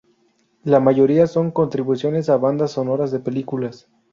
La 0.63 0.79
mayoría 0.79 1.27
son 1.27 1.51
contribuciones 1.51 2.27
a 2.29 2.37
bandas 2.37 2.71
sonoras 2.71 3.11
de 3.11 3.19
películas. 3.19 3.87